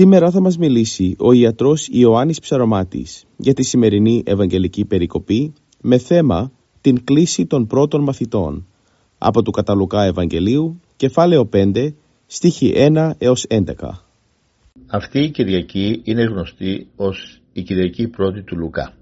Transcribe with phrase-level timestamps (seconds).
[0.00, 6.52] Σήμερα θα μας μιλήσει ο ιατρός Ιωάννης Ψαρωμάτης για τη σημερινή Ευαγγελική Περικοπή με θέμα
[6.80, 8.66] την κλίση των πρώτων μαθητών
[9.18, 11.92] από του Καταλουκά Ευαγγελίου, κεφάλαιο 5,
[12.26, 13.60] στίχη 1 έως 11.
[14.86, 18.92] Αυτή η Κυριακή είναι γνωστή ως η Κυριακή πρώτη του Λουκά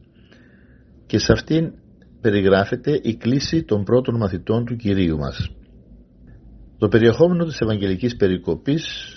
[1.07, 1.73] και σε αυτήν
[2.21, 5.51] περιγράφεται η κλίση των πρώτων μαθητών του Κυρίου μας.
[6.79, 9.16] Το περιεχόμενο της Ευαγγελικής Περικοπής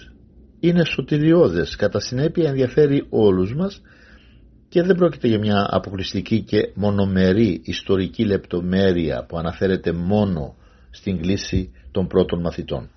[0.59, 3.81] είναι σωτηριώδες, κατά συνέπεια ενδιαφέρει όλους μας
[4.69, 10.55] και δεν πρόκειται για μια αποκλειστική και μονομερή ιστορική λεπτομέρεια που αναφέρεται μόνο
[10.89, 12.89] στην κλίση των πρώτων μαθητών.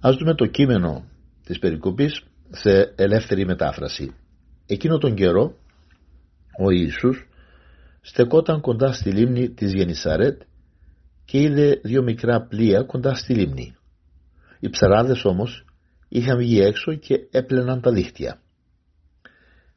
[0.00, 1.04] Ας δούμε το κείμενο
[1.46, 4.14] της περικοπής σε ελεύθερη μετάφραση.
[4.66, 5.56] Εκείνο τον καιρό
[6.64, 7.28] ο Ιησούς
[8.00, 10.42] στεκόταν κοντά στη λίμνη της Γενισαρέτ
[11.24, 13.76] και είδε δύο μικρά πλοία κοντά στη λίμνη.
[14.64, 15.64] Οι ψαράδες όμως
[16.08, 18.40] είχαν βγει έξω και έπλαιναν τα δίχτυα.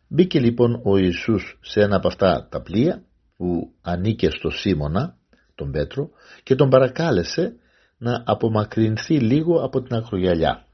[0.07, 3.03] Μπήκε λοιπόν ο Ιησούς σε ένα από αυτά τα πλοία
[3.37, 5.17] που ανήκε στο Σίμωνα,
[5.55, 6.09] τον Πέτρο,
[6.43, 7.55] και τον παρακάλεσε
[7.97, 10.65] να απομακρυνθεί λίγο από την ακρογιαλιά.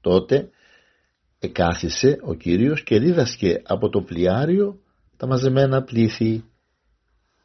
[0.00, 0.50] Τότε
[1.38, 4.80] εκάθισε ο Κύριος και δίδασκε από το πλοιάριο
[5.16, 6.44] τα μαζεμένα πλήθη.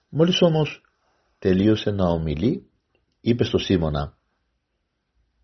[0.10, 0.82] Μόλις όμως
[1.40, 2.70] τελείωσε να ομιλεί,
[3.22, 4.17] είπε στο Σίμωνα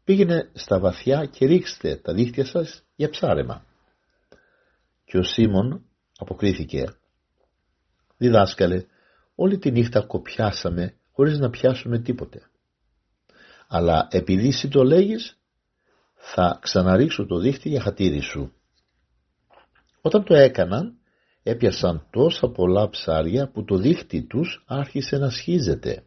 [0.04, 3.66] πήγαινε στα βαθιά και ρίξτε τα δίχτυα σας για ψάρεμα.
[5.06, 5.86] Και ο Σίμων
[6.18, 6.86] αποκρίθηκε
[8.18, 8.86] «Διδάσκαλε,
[9.36, 12.42] όλη τη νύχτα κοπιάσαμε χωρίς να πιάσουμε τίποτε.
[13.68, 15.38] Αλλά επειδή εσύ το λέγεις,
[16.16, 18.54] θα ξαναρίξω το δίχτυ για χατήρι σου».
[20.02, 20.98] Όταν το έκαναν,
[21.44, 26.04] έπιασαν τόσα πολλά ψάρια που το δίχτυ τους άρχισε να σχίζεται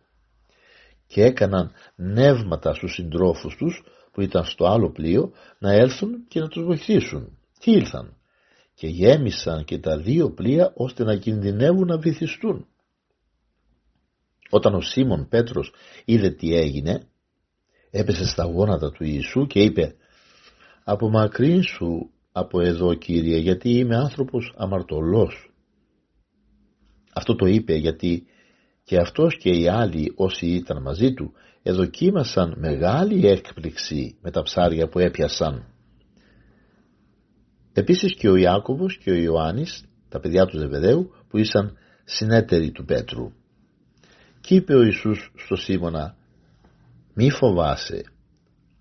[1.06, 6.48] και έκαναν νεύματα στους συντρόφους τους που ήταν στο άλλο πλοίο να έλθουν και να
[6.48, 7.38] τους βοηθήσουν.
[7.58, 8.16] Τι ήλθαν
[8.74, 12.66] και γέμισαν και τα δύο πλοία ώστε να κινδυνεύουν να βυθιστούν.
[14.50, 15.72] Όταν ο Σίμων Πέτρος
[16.04, 17.08] είδε τι έγινε,
[17.90, 19.94] έπεσε στα γόνατα του Ιησού και είπε
[21.62, 25.50] σου από εδώ Κύριε γιατί είμαι άνθρωπος αμαρτωλός».
[27.14, 28.26] Αυτό το είπε γιατί
[28.86, 31.32] και αυτός και οι άλλοι όσοι ήταν μαζί του
[31.62, 35.64] εδοκίμασαν μεγάλη έκπληξη με τα ψάρια που έπιασαν.
[37.72, 42.84] Επίσης και ο Ιάκωβος και ο Ιωάννης, τα παιδιά του Ζεβεδαίου, που ήσαν συνέτεροι του
[42.84, 43.32] Πέτρου.
[44.40, 46.16] Κι είπε ο Ιησούς στο Σίμωνα,
[47.14, 48.02] μη φοβάσαι,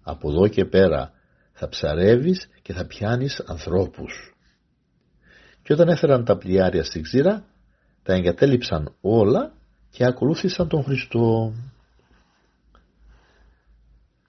[0.03, 1.11] από εδώ και πέρα
[1.51, 4.35] θα ψαρεύεις και θα πιάνεις ανθρώπους.
[5.61, 7.45] Και όταν έφεραν τα πλοιάρια στην ξύρα,
[8.03, 9.53] τα εγκατέλειψαν όλα
[9.95, 11.53] και ακολούθησαν τον Χριστό.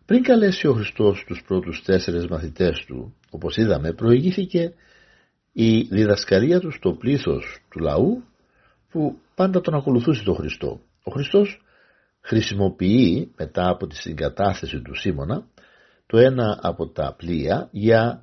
[0.07, 4.75] Πριν καλέσει ο Χριστός τους πρώτους τέσσερις μαθητές του, όπως είδαμε, προηγήθηκε
[5.53, 8.23] η διδασκαλία του στο πλήθος του λαού
[8.91, 10.81] που πάντα τον ακολουθούσε τον Χριστό.
[11.03, 11.63] Ο Χριστός
[12.21, 15.47] χρησιμοποιεί μετά από τη συγκατάθεση του Σίμωνα
[16.07, 18.23] το ένα από τα πλοία για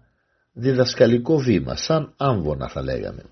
[0.53, 3.23] διδασκαλικό βήμα, σαν άμβονα θα λέγαμε.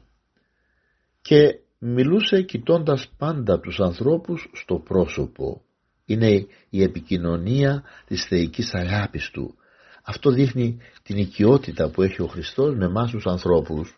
[1.22, 5.62] Και μιλούσε κοιτώντας πάντα τους ανθρώπους στο πρόσωπο.
[6.06, 9.56] Είναι η επικοινωνία της θεϊκής αγάπης του.
[10.04, 13.98] Αυτό δείχνει την οικειότητα που έχει ο Χριστός με εμάς τους ανθρώπους.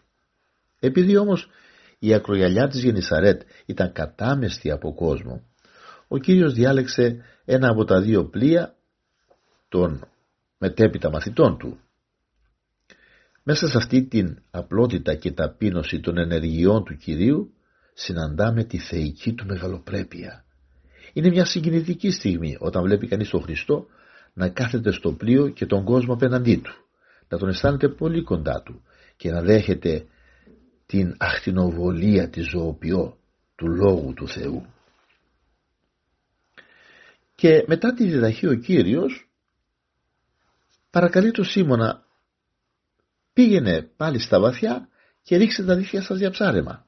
[0.79, 1.49] Επειδή όμως
[1.99, 5.43] η ακρογιαλιά της Γενισαρέτ ήταν κατάμεστη από κόσμο,
[6.07, 8.75] ο Κύριος διάλεξε ένα από τα δύο πλοία
[9.69, 10.07] των
[10.57, 11.79] μετέπειτα μαθητών του.
[13.43, 17.53] Μέσα σε αυτή την απλότητα και ταπείνωση των ενεργειών του Κυρίου
[17.93, 20.45] συναντάμε τη θεϊκή του μεγαλοπρέπεια.
[21.13, 23.87] Είναι μια συγκινητική στιγμή όταν βλέπει κανείς τον Χριστό
[24.33, 26.73] να κάθεται στο πλοίο και τον κόσμο απέναντί του,
[27.27, 28.83] να τον αισθάνεται πολύ κοντά του
[29.15, 30.05] και να δέχεται
[30.85, 33.17] την αχτινοβολία της ζωοποιό
[33.55, 34.65] του Λόγου του Θεού.
[37.35, 39.29] Και μετά τη διδαχή ο Κύριος
[40.89, 42.05] παρακαλεί τον Σίμωνα
[43.33, 44.87] πήγαινε πάλι στα βαθιά
[45.23, 46.85] και ρίξε τα δίχτυα σας για ψάρεμα.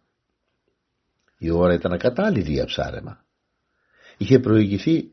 [1.38, 3.26] Η ώρα ήταν ακατάλληλη για ψάρεμα.
[4.18, 5.12] Είχε προηγηθεί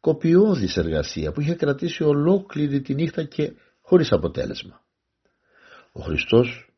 [0.00, 4.80] κοπιώδης εργασία που είχε κρατήσει ολόκληρη τη νύχτα και χωρίς αποτέλεσμα.
[5.92, 6.72] Ο Χριστός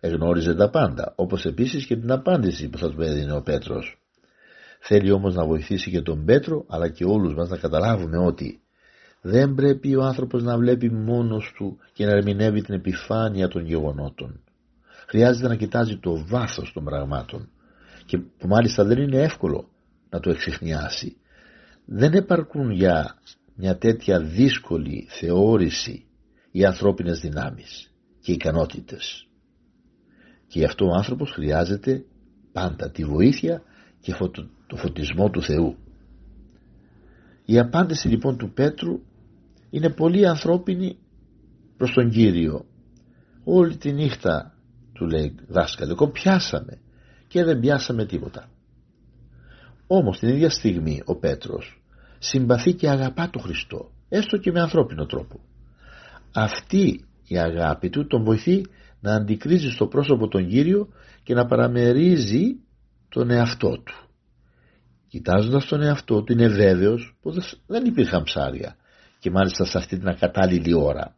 [0.00, 4.00] εγνώριζε τα πάντα, όπως επίσης και την απάντηση που θα του έδινε ο Πέτρος.
[4.80, 8.60] Θέλει όμως να βοηθήσει και τον Πέτρο αλλά και όλους μας να καταλάβουμε ότι
[9.20, 14.40] δεν πρέπει ο άνθρωπος να βλέπει μόνος του και να ερμηνεύει την επιφάνεια των γεγονότων.
[15.06, 17.50] Χρειάζεται να κοιτάζει το βάθος των πραγμάτων
[18.10, 19.68] και που μάλιστα δεν είναι εύκολο
[20.10, 21.16] να το εξηχνιάσει.
[21.84, 23.14] Δεν επαρκούν για
[23.54, 26.04] μια τέτοια δύσκολη θεώρηση
[26.50, 29.26] οι ανθρώπινες δυνάμεις και ικανότητες.
[30.46, 32.04] Και γι' αυτό ο άνθρωπος χρειάζεται
[32.52, 33.62] πάντα τη βοήθεια
[34.00, 34.14] και
[34.66, 35.76] το φωτισμό του Θεού.
[37.44, 39.00] Η απάντηση λοιπόν του Πέτρου
[39.70, 40.98] είναι πολύ ανθρώπινη
[41.76, 42.64] προς τον Κύριο.
[43.44, 44.54] Όλη τη νύχτα
[44.92, 46.80] του λέει δάσκαλε, εγώ πιάσαμε
[47.30, 48.48] και δεν πιάσαμε τίποτα.
[49.86, 51.82] Όμως την ίδια στιγμή ο Πέτρος
[52.18, 55.40] συμπαθεί και αγαπά τον Χριστό, έστω και με ανθρώπινο τρόπο.
[56.34, 58.66] Αυτή η αγάπη του τον βοηθεί
[59.00, 60.88] να αντικρίζει στο πρόσωπο τον Κύριο
[61.22, 62.44] και να παραμερίζει
[63.08, 63.94] τον εαυτό του.
[65.08, 68.76] Κοιτάζοντας τον εαυτό του είναι βέβαιος πως δεν υπήρχαν ψάρια
[69.18, 71.16] και μάλιστα σε αυτή την ακατάλληλη ώρα.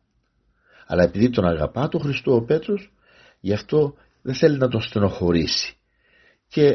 [0.86, 2.92] Αλλά επειδή τον αγαπά τον Χριστό ο Πέτρος
[3.40, 5.76] γι' αυτό δεν θέλει να τον στενοχωρήσει
[6.52, 6.66] και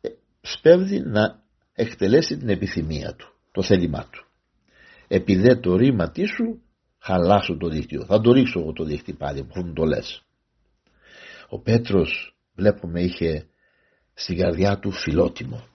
[0.00, 0.08] ε,
[0.40, 1.42] σπέβδει να
[1.72, 4.26] εκτελέσει την επιθυμία του, το θέλημά του.
[5.08, 6.62] Επειδή το ρήμα σου
[6.98, 8.04] χαλάσω το δίκτυο.
[8.04, 10.24] Θα το ρίξω εγώ το δίκτυο πάλι που μου το λες.
[11.48, 13.46] Ο Πέτρος βλέπουμε είχε
[14.14, 15.66] στην καρδιά του φιλότιμο.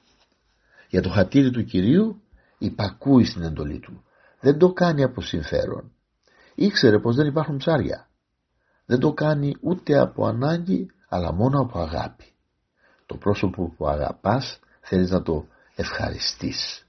[0.90, 2.22] Για το χατήρι του Κυρίου
[2.58, 4.04] υπακούει στην εντολή του.
[4.40, 5.92] Δεν το κάνει από συμφέρον.
[6.56, 8.10] Ήξερε πως δεν υπάρχουν ψάρια.
[8.86, 12.32] Δεν το κάνει ούτε από ανάγκη αλλά μόνο από αγάπη.
[13.08, 16.88] Το πρόσωπο που αγαπάς θέλεις να το ευχαριστείς.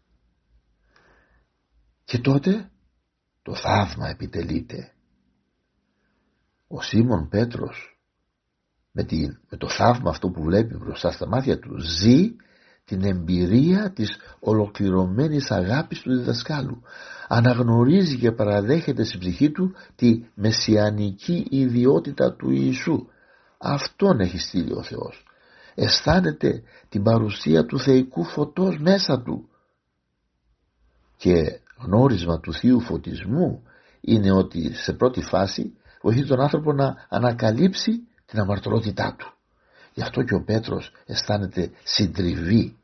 [2.04, 2.70] Και τότε
[3.42, 4.92] το θαύμα επιτελείται.
[6.68, 7.98] Ο Σίμων Πέτρος
[8.92, 9.06] με,
[9.50, 12.36] με το θαύμα αυτό που βλέπει μπροστά στα μάτια του ζει
[12.84, 16.82] την εμπειρία της ολοκληρωμένης αγάπης του διδασκάλου.
[17.28, 23.06] Αναγνωρίζει και παραδέχεται στην ψυχή του τη μεσιανική ιδιότητα του Ιησού.
[23.58, 25.27] Αυτόν έχει στείλει ο Θεός.
[25.80, 29.48] Αισθάνεται την παρουσία του θεϊκού φωτός μέσα του.
[31.16, 33.62] Και γνώρισμα του Θείου Φωτισμού
[34.00, 37.90] είναι ότι σε πρώτη φάση βοηθεί τον άνθρωπο να ανακαλύψει
[38.26, 39.32] την αμαρτωλότητά του.
[39.94, 42.76] Γι' αυτό και ο Πέτρος αισθάνεται συντριβή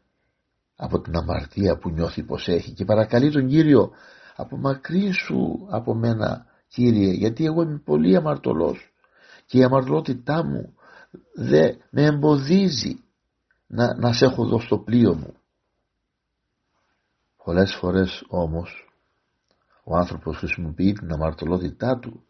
[0.76, 3.91] από την αμαρτία που νιώθει πως έχει και παρακαλεί τον Κύριο
[4.37, 8.93] απομακρύσου από μένα Κύριε γιατί εγώ είμαι πολύ αμαρτωλός
[9.46, 10.75] και η αμαρτωλότητά μου
[11.34, 13.05] δεν με εμποδίζει
[13.66, 15.34] να, να σε έχω εδώ στο πλοίο μου.
[17.44, 18.93] Πολλές φορές όμως
[19.84, 22.24] ο άνθρωπος χρησιμοποιεί την αμαρτωλότητά του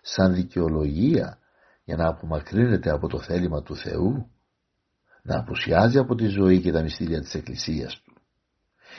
[0.00, 1.38] σαν δικαιολογία
[1.84, 4.30] για να απομακρύνεται από το θέλημα του Θεού
[5.22, 8.14] να απουσιάζει από τη ζωή και τα μυστήρια της Εκκλησίας του.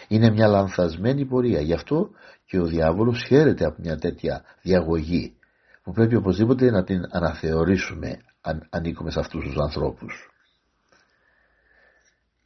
[0.08, 1.62] Είναι μια λανθασμένη πορεία.
[1.62, 2.10] Γι' αυτό
[2.46, 5.36] και ο διάβολος χαίρεται από μια τέτοια διαγωγή
[5.84, 10.30] που πρέπει οπωσδήποτε να την αναθεωρήσουμε αν ανήκουμε σε αυτούς τους ανθρώπους.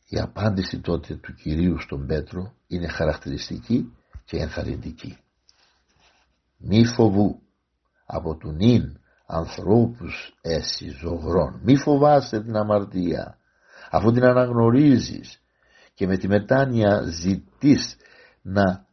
[0.08, 3.94] Η απάντηση τότε του Κυρίου στον Πέτρο είναι χαρακτηριστική
[4.26, 5.18] και ενθαρρυντική.
[6.58, 7.42] Μη φοβού
[8.06, 11.60] από του νυν ανθρώπους έσυ ζωγρών.
[11.64, 13.38] Μη φοβάσαι την αμαρτία
[13.90, 15.42] αφού την αναγνωρίζεις
[15.94, 17.96] και με τη μετάνοια ζητείς
[18.42, 18.86] να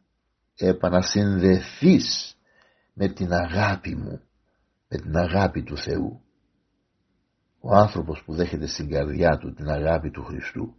[0.55, 2.37] επανασυνδεθείς
[2.93, 4.21] με την αγάπη μου,
[4.87, 6.22] με την αγάπη του Θεού.
[7.65, 10.75] Ο άνθρωπος που δέχεται στην καρδιά του την αγάπη του Χριστού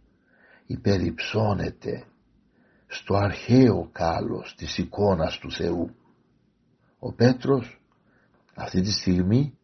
[0.65, 2.05] υπεριψώνεται
[2.87, 5.95] στο αρχαίο κάλος της εικόνας του Θεού.
[6.99, 7.81] Ο Πέτρος
[8.55, 9.57] αυτή τη στιγμή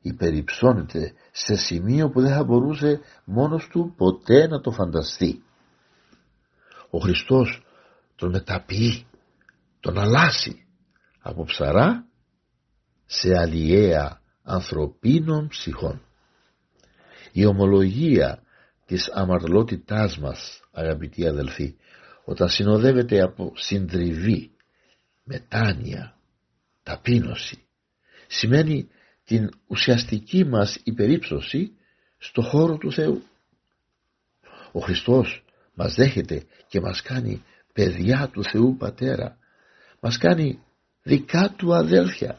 [0.00, 5.42] υπεριψώνεται σε σημείο που δεν θα μπορούσε μόνος του ποτέ να το φανταστεί.
[6.90, 7.66] Ο Χριστός
[8.16, 9.06] τον μεταποιεί,
[9.80, 10.66] τον αλλάσει
[11.20, 12.06] από ψαρά
[13.06, 16.02] σε αλλιέα ανθρωπίνων ψυχών.
[17.36, 18.42] Η ομολογία
[18.86, 21.74] της αμαρτωλότητάς μας αγαπητοί αδελφοί
[22.24, 24.50] όταν συνοδεύεται από συντριβή,
[25.24, 26.16] μετάνοια,
[26.82, 27.62] ταπείνωση
[28.26, 28.88] σημαίνει
[29.24, 31.72] την ουσιαστική μας υπερήψωση
[32.18, 33.22] στο χώρο του Θεού.
[34.72, 39.38] Ο Χριστός μας δέχεται και μας κάνει παιδιά του Θεού Πατέρα.
[40.00, 40.62] Μας κάνει
[41.02, 42.38] δικά του αδέλφια.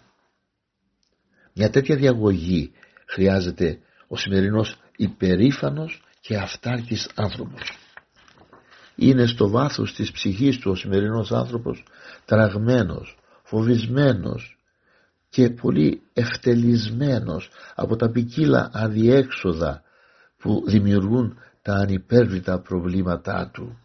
[1.54, 2.72] Μια τέτοια διαγωγή
[3.06, 7.78] χρειάζεται ο σημερινός υπερήφανος και αυτάρκης άνθρωπος.
[8.96, 11.84] Είναι στο βάθος της ψυχής του ο σημερινός άνθρωπος
[12.25, 14.58] τραγμένος, φοβισμένος
[15.30, 19.84] και πολύ ευτελισμένος από τα ποικίλα αδιέξοδα
[20.38, 23.80] που δημιουργούν τα ανυπέρβλητα προβλήματά του.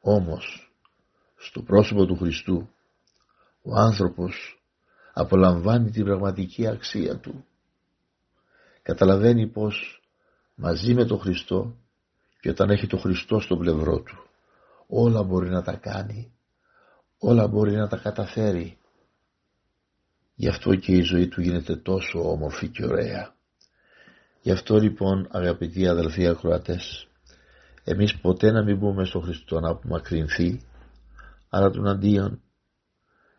[0.00, 0.72] Όμως,
[1.36, 2.68] στο πρόσωπο του Χριστού,
[3.62, 4.62] ο άνθρωπος
[5.12, 7.44] απολαμβάνει την πραγματική αξία του.
[8.82, 10.01] Καταλαβαίνει πως
[10.62, 11.76] μαζί με τον Χριστό
[12.40, 14.16] και όταν έχει τον Χριστό στο πλευρό του
[14.86, 16.32] όλα μπορεί να τα κάνει,
[17.18, 18.78] όλα μπορεί να τα καταφέρει.
[20.34, 23.34] Γι' αυτό και η ζωή του γίνεται τόσο όμορφη και ωραία.
[24.42, 27.06] Γι' αυτό λοιπόν αγαπητοί αδελφοί ακροατές
[27.84, 30.60] εμείς ποτέ να μην μπούμε στο Χριστό να απομακρυνθεί
[31.48, 32.42] αλλά τον αντίον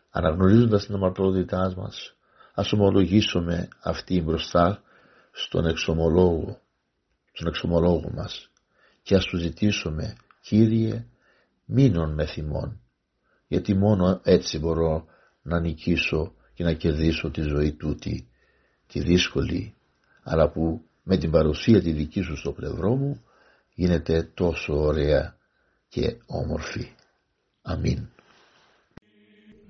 [0.10, 2.16] αναγνωρίζοντας την αμαρτωλότητά μας
[2.54, 4.82] ας ομολογήσουμε αυτή μπροστά
[5.32, 6.62] στον εξομολόγο
[7.34, 8.50] στον εξομολόγο μας
[9.02, 11.06] και ας του ζητήσουμε Κύριε
[11.66, 12.82] μείνον με θυμών
[13.48, 15.06] γιατί μόνο έτσι μπορώ
[15.42, 18.28] να νικήσω και να κερδίσω τη ζωή τούτη
[18.88, 19.76] τη δύσκολη
[20.24, 23.24] αλλά που με την παρουσία τη δική σου στο πλευρό μου
[23.74, 25.38] γίνεται τόσο ωραία
[25.88, 26.88] και όμορφη.
[27.62, 28.08] Αμήν.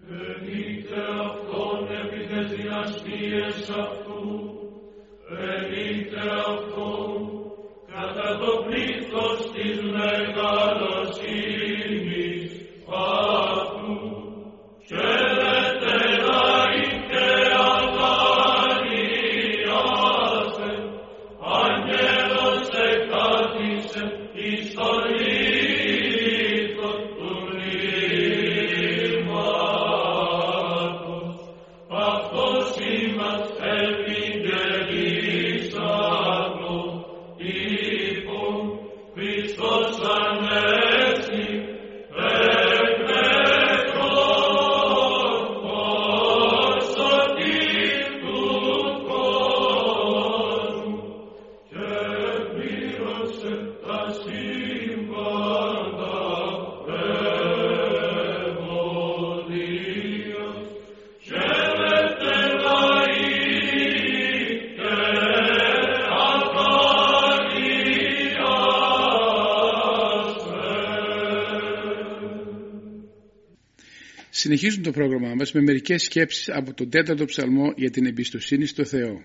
[0.09, 1.03] Ενείτε
[8.65, 10.62] πλήθος της μεγαλοσύνης
[74.43, 78.85] Συνεχίζουμε το πρόγραμμά μας με μερικές σκέψεις από τον τέταρτο ψαλμό για την εμπιστοσύνη στο
[78.85, 79.23] Θεό.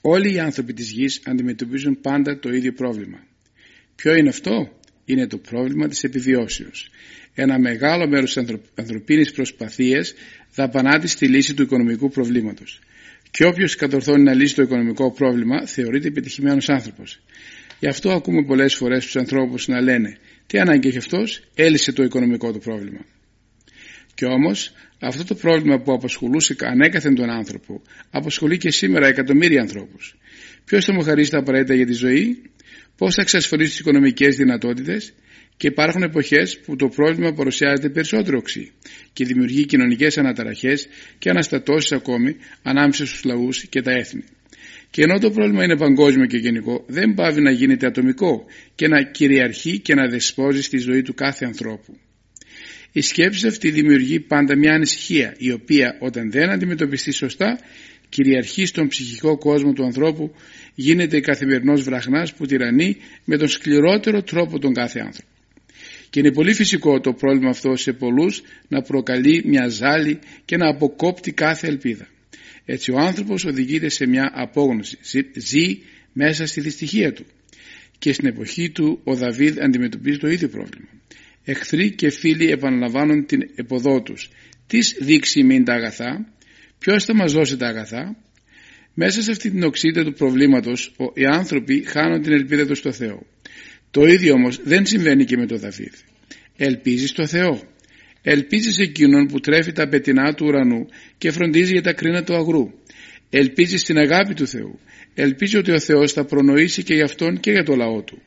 [0.00, 3.26] Όλοι οι άνθρωποι της γης αντιμετωπίζουν πάντα το ίδιο πρόβλημα.
[3.96, 6.90] Ποιο είναι αυτό; Είναι το πρόβλημα της επιβιώσεως.
[7.34, 10.14] Ένα μεγάλο μέρος της ανθρωπίνης προσπαθίας
[10.54, 12.80] δαπανάται στη λύση του οικονομικού προβλήματος.
[13.30, 17.20] Και όποιος κατορθώνει να λύσει το οικονομικό πρόβλημα θεωρείται επιτυχημένος άνθρωπος.
[17.80, 20.18] Γι' αυτό ακούμε πολλές φορές τους ανθρώπους να λένε
[20.50, 23.04] τι ανάγκη έχει αυτός, έλυσε το οικονομικό του πρόβλημα.
[24.14, 30.16] Και όμως αυτό το πρόβλημα που απασχολούσε ανέκαθεν τον άνθρωπο απασχολεί και σήμερα εκατομμύρια ανθρώπους.
[30.64, 32.42] Ποιος θα μου χαρίσει τα απαραίτητα για τη ζωή,
[32.96, 35.12] πώς θα εξασφαλίσει τις οικονομικές δυνατότητες;
[35.56, 38.72] Και υπάρχουν εποχές που το πρόβλημα παρουσιάζεται περισσότερο οξύ
[39.12, 40.88] και δημιουργεί κοινωνικές αναταραχές
[41.18, 44.24] και αναστατώσεις ακόμη ανάμεσα στους λαούς και τα έθνη.
[44.90, 48.44] Και ενώ το πρόβλημα είναι παγκόσμιο και γενικό, δεν πάβει να γίνεται ατομικό
[48.74, 51.96] και να κυριαρχεί και να δεσπόζει στη ζωή του κάθε ανθρώπου.
[52.92, 57.58] Η σκέψη αυτή δημιουργεί πάντα μια ανησυχία, η οποία όταν δεν αντιμετωπιστεί σωστά,
[58.08, 60.34] κυριαρχεί στον ψυχικό κόσμο του ανθρώπου,
[60.74, 65.28] γίνεται καθημερινός βραχνάς που τυραννεί με τον σκληρότερο τρόπο τον κάθε άνθρωπο.
[66.10, 70.68] Και είναι πολύ φυσικό το πρόβλημα αυτό σε πολλούς να προκαλεί μια ζάλη και να
[70.68, 72.08] αποκόπτει κάθε ελπίδα.
[72.64, 74.98] Έτσι ο άνθρωπος οδηγείται σε μια απόγνωση,
[75.34, 75.78] ζει
[76.12, 77.26] μέσα στη δυστυχία του.
[77.98, 80.88] Και στην εποχή του ο Δαβίδ αντιμετωπίζει το ίδιο πρόβλημα.
[81.44, 84.30] Εχθροί και φίλοι επαναλαμβάνουν την εποδό τους.
[84.66, 86.34] Τις δείξει μην τα αγαθά,
[86.78, 88.16] ποιος θα μας δώσει τα αγαθά;
[88.94, 93.26] Μέσα σε αυτή την οξύτητα του προβλήματος οι άνθρωποι χάνουν την ελπίδα τους στο Θεό.
[93.90, 95.94] Το ίδιο όμως δεν συμβαίνει και με τον Δαβίδ.
[96.56, 97.62] Ελπίζεις στο Θεό.
[98.22, 100.86] Ελπίζεις σε εκείνον που τρέφει τα πετεινά του ουρανού
[101.18, 102.70] και φροντίζει για τα κρίνα του αγρού.
[103.30, 104.78] Ελπίζεις στην αγάπη του Θεού.
[105.14, 108.22] Ελπίζει ότι ο Θεός θα προνοήσει και για αυτόν και για το λαό του.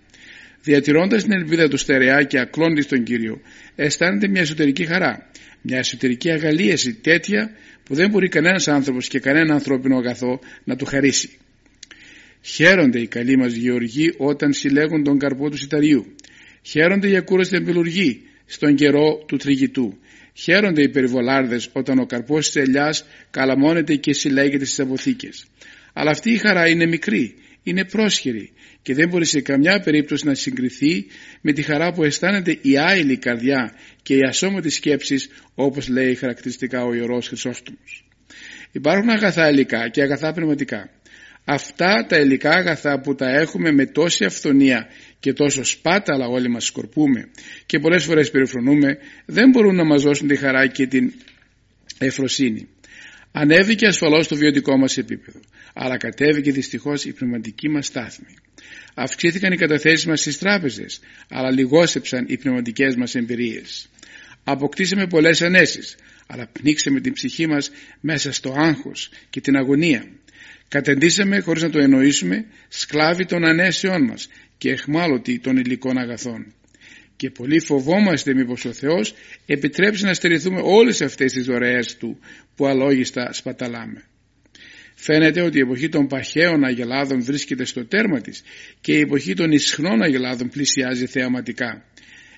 [0.64, 3.42] Διατηρώντας την ελπίδα του στερεά και ακλώντης στον Κύριο,
[3.76, 5.30] αισθάνεται μια εσωτερική χαρά,
[5.62, 7.52] μια εσωτερική αγαλίαση τέτοια
[7.84, 11.30] που δεν μπορεί κανένας άνθρωπος και κανένα ανθρώπινο αγαθό να του χαρίσει.
[12.42, 16.16] Χαίρονται οι καλοί μας γεωργοί όταν συλλέγουν τον καρπό του σιταριού.
[16.62, 18.22] Χαίρονται οι ακούραστοι εμπελουργοί
[18.54, 19.98] στον καιρό του τριγητού.
[20.34, 25.46] Χαίρονται οι περιβολάρδες όταν ο καρπός της ελιάς καλαμώνεται και συλλέγεται στις αποθήκες.
[25.94, 30.34] Αλλά αυτή η χαρά είναι μικρή, είναι πρόσχερη και δεν μπορεί σε καμιά περίπτωση να
[30.34, 31.06] συγκριθεί
[31.42, 35.16] με τη χαρά που αισθάνεται η άειλη καρδιά και η ασώματη σκέψη
[35.56, 38.06] όπως λέει χαρακτηριστικά ο Ιερός Χρυσόστομος.
[38.72, 40.90] Υπάρχουν αγαθά υλικά και αγαθά πνευματικά.
[41.46, 44.88] Αυτά τα υλικά αγαθά που τα έχουμε με τόση αυθονία
[45.24, 47.30] και τόσο σπάταλα όλοι μας σκορπούμε
[47.66, 51.14] και πολλές φορές περιφρονούμε δεν μπορούν να μας δώσουν τη χαρά και την
[51.98, 52.68] εφροσύνη.
[53.32, 55.40] Ανέβηκε ασφαλώς το βιωτικό μας επίπεδο
[55.74, 58.36] αλλά κατέβηκε δυστυχώς η πνευματική μας στάθμη.
[58.94, 61.00] Αυξήθηκαν οι καταθέσεις μας στις τράπεζες
[61.30, 63.90] αλλά λιγόσεψαν οι πνευματικές μας εμπειρίες.
[64.44, 65.96] Αποκτήσαμε πολλές ανέσεις
[66.28, 70.06] αλλά πνίξαμε την ψυχή μας μέσα στο άγχος και την αγωνία.
[70.68, 74.28] Κατεντήσαμε χωρίς να το εννοήσουμε σκλάβοι των ανέσεών μας
[74.64, 76.54] και εχμάλωτοι των υλικών αγαθών.
[77.16, 79.14] Και πολύ φοβόμαστε μήπως ο Θεός
[79.46, 82.20] επιτρέψει να στερηθούμε όλες αυτές τις δωρεές Του
[82.56, 84.04] που αλόγιστα σπαταλάμε.
[84.96, 88.44] Φαίνεται ότι η εποχή των παχαίων αγελάδων βρίσκεται στο τέρμα της
[88.82, 91.86] και η εποχή των ισχνών αγελάδων πλησιάζει θεαματικά.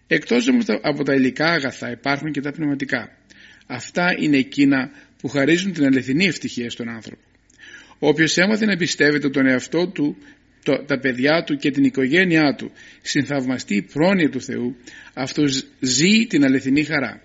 [0.08, 0.50] Εκτός
[0.82, 3.18] από τα υλικά αγαθά υπάρχουν και τα πνευματικά.
[3.68, 7.22] Αυτά είναι εκείνα που χαρίζουν την αληθινή ευτυχία στον άνθρωπο.
[8.00, 10.18] Όποιος έμαθε να πιστεύεται τον εαυτό του,
[10.66, 14.76] το, τα παιδιά του και την οικογένειά του στην θαυμαστή πρόνοια του Θεού,
[15.14, 17.22] αυτός ζει την αληθινή χαρά.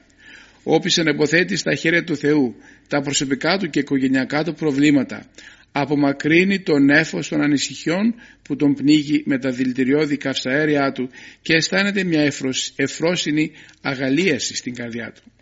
[0.62, 2.54] Όποιος ανεποθέτει στα χέρια του Θεού
[2.88, 5.26] τα προσωπικά του και οικογενειακά του προβλήματα,
[5.72, 11.10] απομακρύνει τον νέφος των ανησυχιών που τον πνίγει με τα δηλητηριώδη καυσαέρια του
[11.42, 12.32] και αισθάνεται μια
[12.76, 13.50] εφρόσινη
[13.82, 15.32] αγαλίαση στην καρδιά του.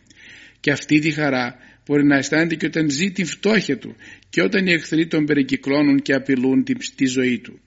[0.61, 3.97] Και αυτή τη χαρά μπορεί να αισθάνεται και όταν ζει την φτώχεια του
[4.31, 7.61] και όταν οι εχθροί τον περικυκλώνουν και απειλούν τη ζωή του.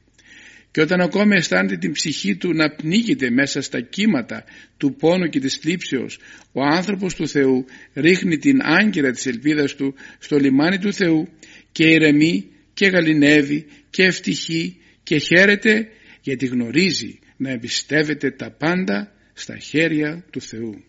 [0.71, 4.43] Και όταν ακόμη αισθάνεται την ψυχή του να πνίγεται μέσα στα κύματα
[4.77, 6.19] του πόνου και της θλίψεως,
[6.51, 11.27] ο άνθρωπος του Θεού ρίχνει την άγκυρα της ελπίδας του στο λιμάνι του Θεού
[11.71, 15.87] και ηρεμεί και γαλινεύει και ευτυχεί και χαίρεται
[16.21, 20.83] γιατί γνωρίζει να εμπιστεύεται τα πάντα στα χέρια του Θεού.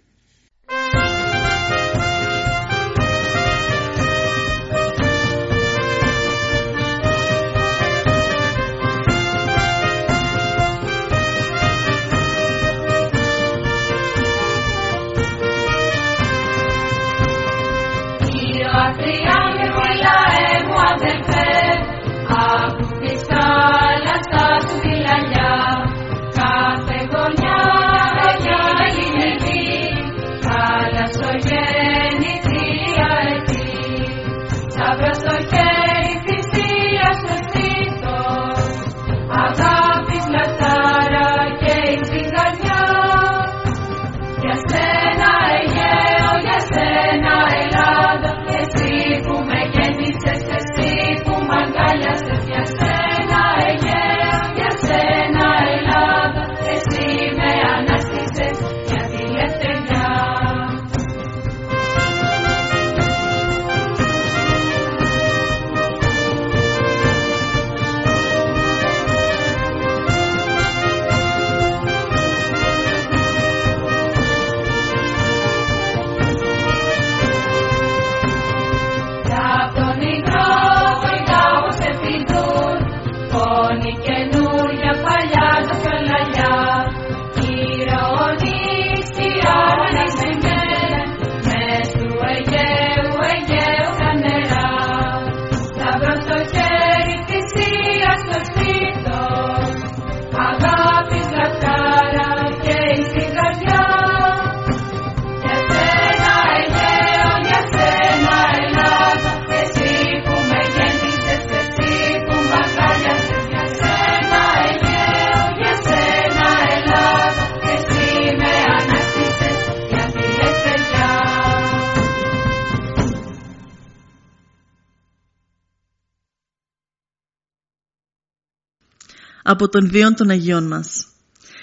[129.43, 131.07] Από τον βίο των Αγίων μας.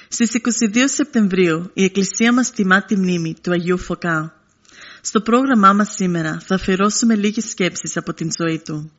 [0.08, 0.32] Στις
[0.74, 4.34] 22 Σεπτεμβρίου η Εκκλησία μας τιμά τη μνήμη του Αγίου Φωκά.
[5.02, 8.92] Στο πρόγραμμά μας σήμερα θα αφιερώσουμε λίγες σκέψεις από την ζωή του.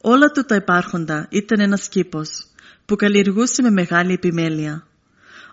[0.00, 2.28] Όλα του τα υπάρχοντα ήταν ένας κήπος
[2.84, 4.86] που καλλιεργούσε με μεγάλη επιμέλεια.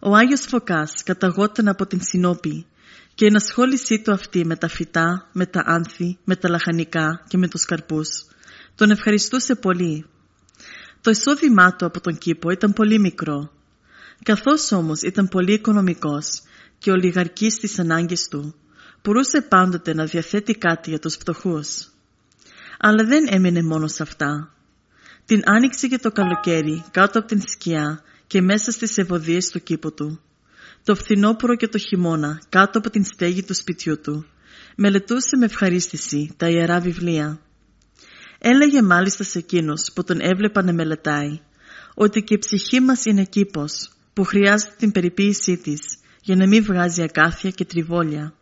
[0.02, 2.66] Ο Άγιος Φωκάς καταγόταν από την Συνόπη
[3.16, 7.38] και η ενασχόλησή του αυτή με τα φυτά, με τα άνθη, με τα λαχανικά και
[7.38, 8.08] με τους καρπούς
[8.76, 10.06] τον ευχαριστούσε πολύ
[11.02, 13.52] το εισόδημά του από τον κήπο ήταν πολύ μικρό.
[14.24, 16.42] Καθώς όμως ήταν πολύ οικονομικός
[16.78, 18.56] και ολιγαρκής στις ανάγκες του,
[19.04, 21.88] μπορούσε πάντοτε να διαθέτει κάτι για τους φτωχούς.
[22.80, 24.54] Αλλά δεν έμεινε μόνο σε αυτά.
[25.26, 29.94] Την άνοιξε και το καλοκαίρι κάτω από την σκιά και μέσα στις ευωδίες του κήπου
[29.94, 30.22] του.
[30.84, 34.26] Το φθινόπωρο και το χειμώνα κάτω από την στέγη του σπιτιού του.
[34.76, 37.40] Μελετούσε με ευχαρίστηση τα ιερά βιβλία.
[38.44, 41.40] Έλεγε μάλιστα σε εκείνους που τον έβλεπαν να μελετάει
[41.94, 45.80] ότι και η ψυχή μας είναι κήπος που χρειάζεται την περιποίησή της
[46.22, 48.34] για να μην βγάζει ακάθια και τριβόλια.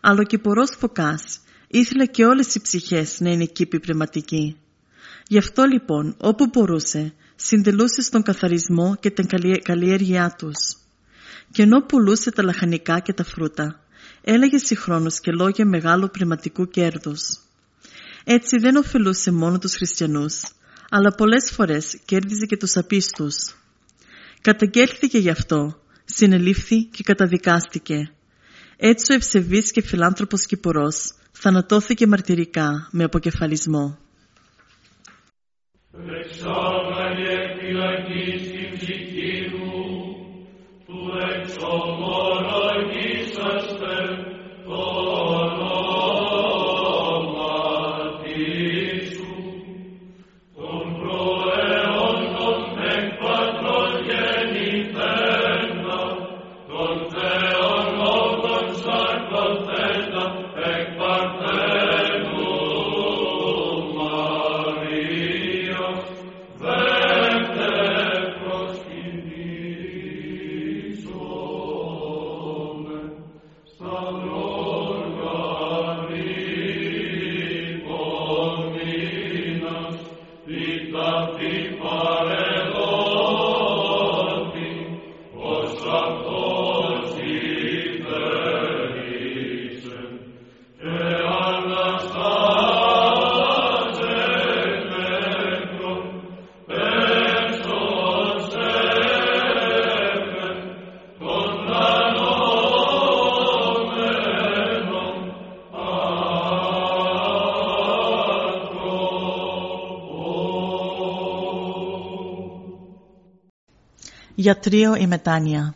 [0.00, 4.56] Αλλά ο κυπορός Φωκάς ήθελε και όλες οι ψυχές να είναι κήποι πνευματικοί.
[5.28, 9.26] Γι' αυτό λοιπόν όπου μπορούσε συντελούσε στον καθαρισμό και την
[9.62, 10.76] καλλιέργειά τους.
[11.52, 13.80] Και ενώ πουλούσε τα λαχανικά και τα φρούτα,
[14.22, 17.45] έλεγε συγχρόνως και λόγια μεγάλου πνευματικού κέρδους.
[18.28, 20.42] Έτσι δεν ωφελούσε μόνο τους χριστιανούς,
[20.90, 23.34] αλλά πολλές φορές κέρδιζε και τους απίστους.
[24.40, 28.10] Καταγγέλθηκε γι' αυτό, συνελήφθη και καταδικάστηκε.
[28.76, 33.98] Έτσι ο ευσεβής και φιλάνθρωπος Κυπουρός θανατώθηκε μαρτυρικά με αποκεφαλισμό.
[36.24, 39.72] Εξάγαγε φυλακή στην ψυχή μου,
[40.86, 40.98] του
[41.34, 42.35] εξομολογήσαστε
[114.46, 115.74] Γιατρίο η μετάνοια.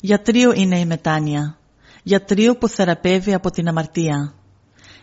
[0.00, 1.58] Γιατρίο είναι η μετάνοια.
[2.02, 4.34] Γιατρίο που θεραπεύει από την αμαρτία.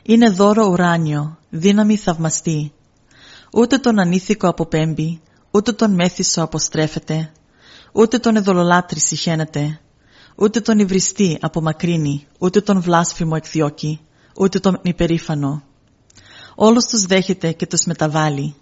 [0.03, 2.73] Είναι δώρο ουράνιο, δύναμη θαυμαστή.
[3.53, 5.21] Ούτε τον ανήθικο αποπέμπει,
[5.51, 7.31] ούτε τον μέθησο αποστρέφεται,
[7.91, 9.79] ούτε τον εδωλολάτρη συχαίνεται,
[10.35, 13.99] ούτε τον υβριστή απομακρύνει, ούτε τον βλάσφημο εκδιώκει,
[14.35, 15.63] ούτε τον υπερήφανο.
[16.55, 18.55] Όλους τους δέχεται και τους μεταβάλλει.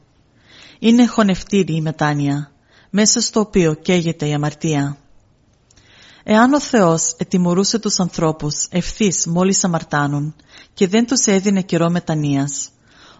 [0.80, 2.55] Είναι χωνευτήρη η μετάνοια,
[2.98, 4.98] μέσα στο οποίο καίγεται η αμαρτία.
[6.24, 10.36] Εάν ο Θεός ετιμωρούσε τους ανθρώπους ευθύς μόλις αμαρτάνουν
[10.74, 12.70] και δεν τους έδινε καιρό μετανοίας,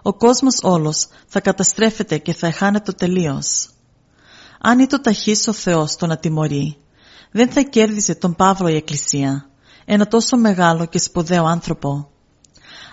[0.02, 3.70] ο κόσμος όλος θα καταστρέφεται και θα εχάνεται τελείως.
[4.62, 6.78] Αν ήταν ταχύς ο Θεός τον ατιμωρεί,
[7.32, 9.50] δεν θα κέρδιζε τον Παύλο η Εκκλησία,
[9.86, 12.10] ένα τόσο μεγάλο και σπουδαίο άνθρωπο.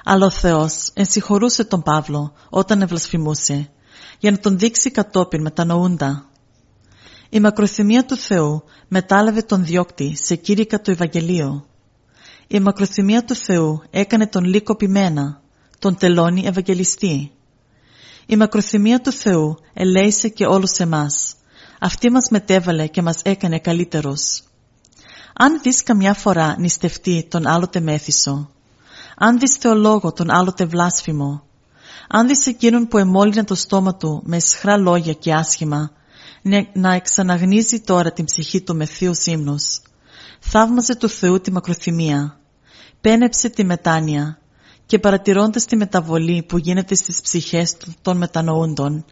[0.05, 3.71] Αλλά ο Θεός ενσυχωρούσε τον Παύλο όταν ευλασφημούσε,
[4.19, 6.27] για να τον δείξει κατόπιν μετανοούντα.
[7.35, 11.67] Η μακροθυμία του Θεού μετάλαβε τον διώκτη σε κήρυκα το Ευαγγελίο.
[12.47, 15.41] Η μακροθυμία του Θεού έκανε τον λύκο πειμένα,
[15.79, 17.33] τον τελώνει Ευαγγελιστή.
[18.27, 21.35] Η μακροθυμία του Θεού ελέησε και όλους εμάς.
[21.81, 24.43] Αυτή μας μετέβαλε και μας έκανε καλύτερος.
[25.35, 28.51] Αν δεις καμιά φορά νηστευτεί τον άλλοτε μέθησο,
[29.17, 31.43] αν δεις θεολόγο τον άλλοτε βλάσφημο,
[32.09, 35.91] αν δεις εκείνον που εμόλυνε το στόμα του με σχρά λόγια και άσχημα,
[36.73, 39.81] να εξαναγνίζει τώρα την ψυχή του με θείους ύμνους.
[40.41, 42.39] Θαύμαζε του Θεού τη μακροθυμία.
[43.01, 44.39] Πένεψε τη μετάνοια
[44.87, 49.05] και παρατηρώντας τη μεταβολή που γίνεται στις ψυχές των μετανοούντων,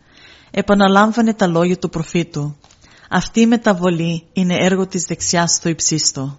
[0.50, 2.56] επαναλάμβανε τα λόγια του προφήτου.
[3.10, 6.38] Αυτή η μεταβολή είναι έργο της δεξιάς στο υψίστο.